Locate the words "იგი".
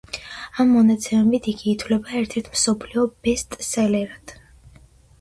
1.53-1.69